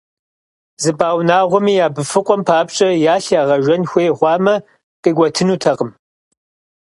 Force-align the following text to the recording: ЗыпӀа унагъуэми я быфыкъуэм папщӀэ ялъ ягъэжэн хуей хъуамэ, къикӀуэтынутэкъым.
ЗыпӀа 0.83 1.09
унагъуэми 1.17 1.73
я 1.85 1.87
быфыкъуэм 1.95 2.41
папщӀэ 2.47 2.89
ялъ 3.13 3.29
ягъэжэн 3.41 3.83
хуей 3.89 4.11
хъуамэ, 4.17 4.55
къикӀуэтынутэкъым. 5.01 5.91